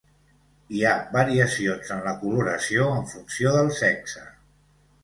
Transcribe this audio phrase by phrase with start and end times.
[0.77, 4.27] Hi ha variacions en la coloració en funció del sexe.